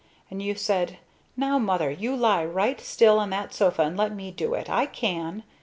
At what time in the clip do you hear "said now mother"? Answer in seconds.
0.55-1.91